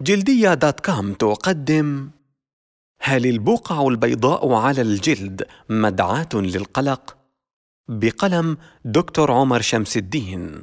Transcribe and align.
جلدية 0.00 0.54
دوت 0.54 0.80
كوم 0.80 1.12
تقدم 1.12 2.10
هل 3.00 3.26
البقع 3.26 3.88
البيضاء 3.88 4.52
على 4.52 4.82
الجلد 4.82 5.46
مدعاة 5.68 6.28
للقلق؟ 6.34 7.16
بقلم 7.88 8.56
دكتور 8.84 9.32
عمر 9.32 9.60
شمس 9.60 9.96
الدين 9.96 10.62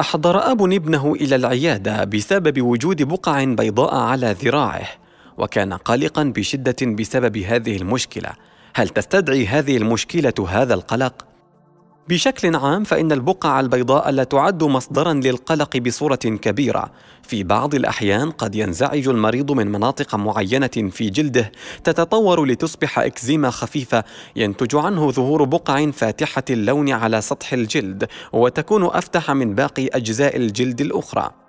أحضر 0.00 0.50
أب 0.50 0.62
ابنه 0.62 1.12
إلى 1.14 1.36
العيادة 1.36 2.04
بسبب 2.04 2.62
وجود 2.62 3.02
بقع 3.02 3.44
بيضاء 3.44 3.94
على 3.94 4.36
ذراعه 4.42 4.88
وكان 5.38 5.72
قلقا 5.72 6.22
بشدة 6.22 6.76
بسبب 6.86 7.36
هذه 7.36 7.76
المشكلة 7.76 8.30
هل 8.78 8.88
تستدعي 8.88 9.46
هذه 9.46 9.76
المشكلة 9.76 10.46
هذا 10.48 10.74
القلق؟ 10.74 11.26
بشكل 12.08 12.56
عام 12.56 12.84
فإن 12.84 13.12
البقع 13.12 13.60
البيضاء 13.60 14.10
لا 14.10 14.24
تعد 14.24 14.64
مصدرا 14.64 15.12
للقلق 15.12 15.76
بصورة 15.76 16.16
كبيرة. 16.16 16.92
في 17.22 17.44
بعض 17.44 17.74
الأحيان 17.74 18.30
قد 18.30 18.54
ينزعج 18.54 19.08
المريض 19.08 19.52
من 19.52 19.72
مناطق 19.72 20.14
معينة 20.14 20.90
في 20.90 21.10
جلده 21.10 21.52
تتطور 21.84 22.44
لتصبح 22.44 22.98
إكزيما 22.98 23.50
خفيفة 23.50 24.04
ينتج 24.36 24.76
عنه 24.76 25.10
ظهور 25.10 25.44
بقع 25.44 25.90
فاتحة 25.90 26.44
اللون 26.50 26.90
على 26.90 27.20
سطح 27.20 27.52
الجلد 27.52 28.08
وتكون 28.32 28.84
أفتح 28.84 29.30
من 29.30 29.54
باقي 29.54 29.86
أجزاء 29.86 30.36
الجلد 30.36 30.80
الأخرى. 30.80 31.45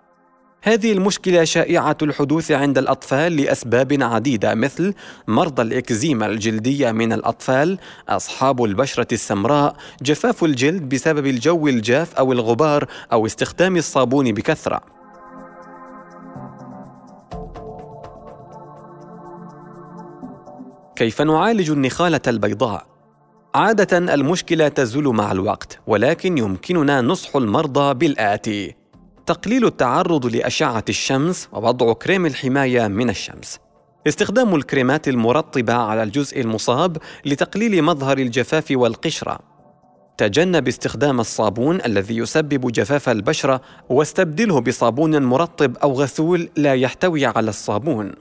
هذه 0.68 0.92
المشكلة 0.92 1.44
شائعة 1.44 1.98
الحدوث 2.02 2.52
عند 2.52 2.78
الأطفال 2.78 3.36
لأسباب 3.36 3.98
عديدة 4.02 4.56
مثل 4.56 4.94
مرضى 5.28 5.62
الإكزيما 5.62 6.26
الجلدية 6.26 6.92
من 6.92 7.14
الأطفال، 7.14 7.80
أصحاب 8.10 8.64
البشرة 8.64 9.08
السمراء، 9.12 9.76
جفاف 10.02 10.44
الجلد 10.44 10.90
بسبب 10.90 11.26
الجو 11.26 11.68
الجاف 11.68 12.16
أو 12.16 12.32
الغبار 12.32 12.88
أو 13.12 13.26
استخدام 13.26 13.78
الصابون 13.78 14.32
بكثرة. 14.32 14.82
كيف 20.96 21.22
نعالج 21.22 21.72
النخالة 21.72 22.22
البيضاء؟ 22.28 22.86
عادة 23.56 23.98
المشكلة 23.98 24.68
تزول 24.68 25.16
مع 25.16 25.32
الوقت، 25.32 25.80
ولكن 25.88 26.38
يمكننا 26.38 27.02
نصح 27.02 27.36
المرضى 27.36 27.94
بالآتي: 27.94 28.77
تقليل 29.28 29.66
التعرض 29.66 30.26
لأشعة 30.26 30.84
الشمس 30.90 31.50
ووضع 31.52 31.94
كريم 31.94 32.26
الحماية 32.26 32.88
من 32.88 33.10
الشمس. 33.10 33.60
استخدام 34.08 34.56
الكريمات 34.56 35.08
المرطبة 35.08 35.74
على 35.74 36.04
الجزء 36.04 36.42
المصاب 36.42 36.98
لتقليل 37.26 37.84
مظهر 37.84 38.18
الجفاف 38.18 38.66
والقشرة. 38.72 39.40
تجنب 40.18 40.68
استخدام 40.68 41.20
الصابون 41.20 41.82
الذي 41.86 42.18
يسبب 42.18 42.72
جفاف 42.72 43.10
البشرة 43.10 43.62
واستبدله 43.90 44.62
بصابون 44.62 45.24
مرطب 45.24 45.78
أو 45.78 45.94
غسول 45.94 46.50
لا 46.58 46.76
يحتوي 46.76 47.26
على 47.26 47.50
الصابون. 47.50 48.12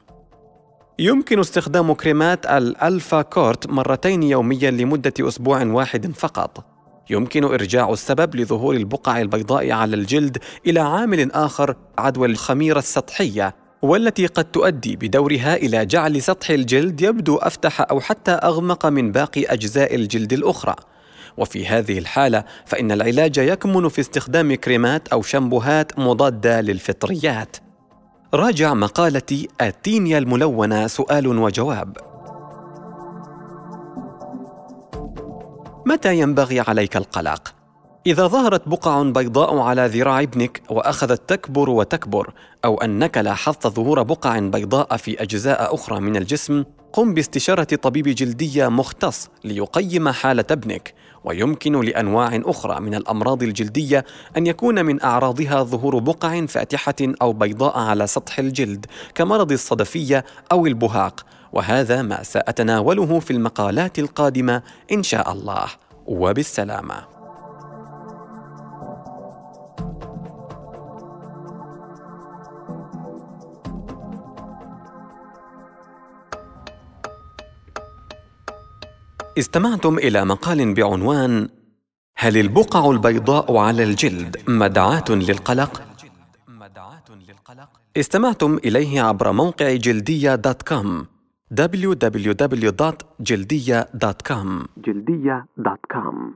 يمكن 0.98 1.40
استخدام 1.40 1.92
كريمات 1.92 2.46
الألفا 2.46 3.22
كورت 3.22 3.66
مرتين 3.66 4.22
يوميا 4.22 4.70
لمدة 4.70 5.14
أسبوع 5.20 5.64
واحد 5.64 6.12
فقط. 6.16 6.75
يمكن 7.10 7.44
إرجاع 7.44 7.92
السبب 7.92 8.36
لظهور 8.36 8.74
البقع 8.74 9.20
البيضاء 9.20 9.70
على 9.70 9.96
الجلد 9.96 10.38
إلى 10.66 10.80
عامل 10.80 11.32
آخر 11.32 11.76
عدوى 11.98 12.28
الخميرة 12.28 12.78
السطحية 12.78 13.54
والتي 13.82 14.26
قد 14.26 14.44
تؤدي 14.44 14.96
بدورها 14.96 15.56
إلى 15.56 15.86
جعل 15.86 16.22
سطح 16.22 16.50
الجلد 16.50 17.00
يبدو 17.00 17.36
أفتح 17.36 17.80
أو 17.90 18.00
حتى 18.00 18.30
أغمق 18.30 18.86
من 18.86 19.12
باقي 19.12 19.44
أجزاء 19.44 19.94
الجلد 19.94 20.32
الأخرى. 20.32 20.74
وفي 21.36 21.66
هذه 21.66 21.98
الحالة 21.98 22.44
فإن 22.66 22.92
العلاج 22.92 23.38
يكمن 23.38 23.88
في 23.88 24.00
استخدام 24.00 24.54
كريمات 24.54 25.08
أو 25.08 25.22
شامبوهات 25.22 25.98
مضادة 25.98 26.60
للفطريات. 26.60 27.56
راجع 28.34 28.74
مقالة 28.74 29.46
التينيا 29.60 30.18
الملونة 30.18 30.86
سؤال 30.86 31.26
وجواب. 31.26 32.15
متى 35.86 36.18
ينبغي 36.18 36.60
عليك 36.60 36.96
القلق؟ 36.96 37.54
إذا 38.06 38.26
ظهرت 38.26 38.68
بقع 38.68 39.02
بيضاء 39.02 39.58
على 39.58 39.86
ذراع 39.86 40.20
ابنك 40.20 40.62
وأخذت 40.70 41.28
تكبر 41.28 41.70
وتكبر 41.70 42.32
أو 42.64 42.78
أنك 42.78 43.18
لاحظت 43.18 43.66
ظهور 43.66 44.02
بقع 44.02 44.38
بيضاء 44.38 44.96
في 44.96 45.22
أجزاء 45.22 45.74
أخرى 45.74 46.00
من 46.00 46.16
الجسم 46.16 46.64
قم 46.92 47.14
باستشارة 47.14 47.64
طبيب 47.64 48.08
جلدية 48.08 48.68
مختص 48.68 49.28
ليقيم 49.44 50.08
حالة 50.08 50.44
ابنك. 50.50 50.94
ويمكن 51.24 51.80
لأنواع 51.80 52.40
أخرى 52.44 52.80
من 52.80 52.94
الأمراض 52.94 53.42
الجلدية 53.42 54.04
أن 54.36 54.46
يكون 54.46 54.84
من 54.84 55.02
أعراضها 55.02 55.62
ظهور 55.62 55.98
بقع 55.98 56.46
فاتحة 56.46 56.94
أو 57.22 57.32
بيضاء 57.32 57.78
على 57.78 58.06
سطح 58.06 58.38
الجلد 58.38 58.86
كمرض 59.14 59.52
الصدفية 59.52 60.24
أو 60.52 60.66
البهاق. 60.66 61.25
وهذا 61.52 62.02
ما 62.02 62.22
سأتناوله 62.22 63.20
في 63.20 63.30
المقالات 63.30 63.98
القادمة 63.98 64.62
إن 64.92 65.02
شاء 65.02 65.32
الله. 65.32 65.66
وبالسلامة. 66.06 67.16
استمعتم 79.38 79.98
إلى 79.98 80.24
مقال 80.24 80.74
بعنوان 80.74 81.48
هل 82.16 82.36
البقع 82.36 82.90
البيضاء 82.90 83.56
على 83.56 83.82
الجلد 83.84 84.36
مدعاة 84.48 85.04
للقلق؟ 85.10 85.82
استمعتم 87.96 88.58
إليه 88.64 89.02
عبر 89.02 89.32
موقع 89.32 89.74
جلدية 89.74 90.34
dot 90.34 90.62
com. 90.62 91.06
www.جلدية.com 91.50 94.48
جلدية 94.78 95.46
dot 95.56 95.78
com 95.92 96.34